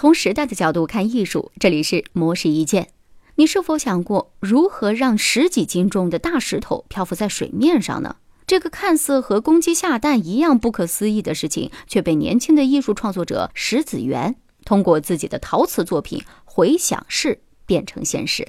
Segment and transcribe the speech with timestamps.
[0.00, 2.90] 从时代的角度看艺术，这里是模式一见。
[3.34, 8.14] 你是否想过如何让十几斤重的大石头漂浮在水面上呢？
[8.46, 17.30] 这个看似和公鸡下蛋一样不可思议的事情，却被年轻的艺术创作者石子源通过自己的陶瓷作品《回响式》
[17.66, 18.46] 变成现实。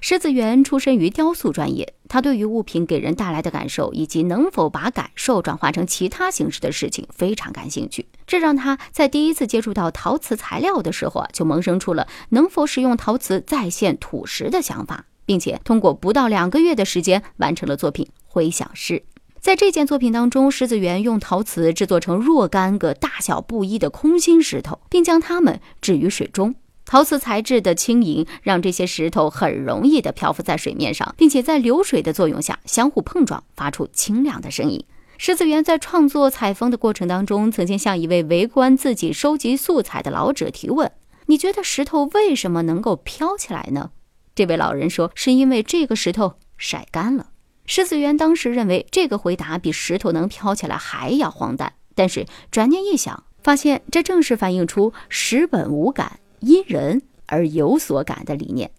[0.00, 8.06] 石子源出身于雕塑专业，他对于物品给人带来的感受以及能否把感受转化成其他形式的事情非常感兴趣。
[8.24, 18.94] 这让他在第一次接触到陶瓷材料的时候啊，就萌生出了能否使用陶瓷再现土石的想法，并且通过不到两个月的时间完成了作品《回响式》。
[19.40, 26.54] 在这件作品当中，石子源用陶瓷制作成若干个大小不一的空心石头，并将它们置于水中。
[26.90, 34.82] 陶瓷材质的轻盈，让这些石头很容易地漂浮在水面上，并且在流水的作用下相互碰撞，发出清亮的声音。
[35.18, 40.90] 石子源在创作采风的过程当中，曾经向一位围观自己收集素材的老者提问
[41.26, 43.90] ：“你觉得石头为什么能够飘起来呢？”
[44.34, 47.26] 这位老人说：“是因为这个石头晒干了。”
[47.66, 56.20] 石子源当时认为这个回答比石头能飘起来还要荒诞，但是转念一想，发现这正是反映出“石本无感”。
[56.40, 58.70] 因人而有所感的理念，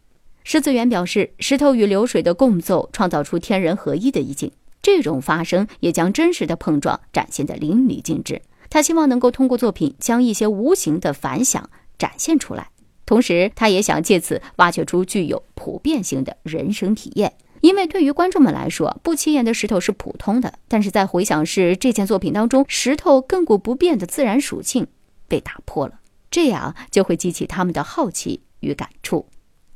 [0.43, 8.41] 石子源表示，石头与流水的共奏创造出天人合一的意境，这种发生也将真实的碰撞展现得淋漓尽致。
[8.69, 12.69] 他希望能够通过作品将一些无形的反响展现出来，
[13.05, 17.33] 同时他也想借此挖掘出具有普遍性的人生体验。
[17.61, 24.87] 因为对于观众们来说，不起眼的石头是普通的，但是在回想是这件作品当中，石头亘古不变的自然属性
[25.27, 25.98] 被打破了。
[26.31, 29.27] 这样就会激起他们的好奇与感触。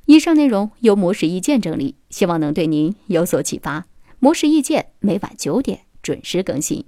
[0.06, 3.86] 以上内容由模式意见整理，希望能对您有所启发。
[4.20, 6.86] 模式意见每晚九点准时更新。